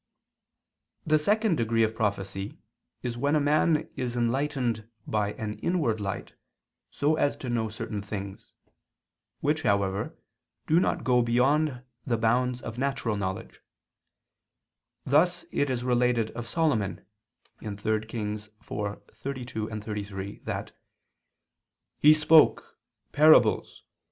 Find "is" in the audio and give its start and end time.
3.03-3.19, 3.95-4.15, 15.69-15.83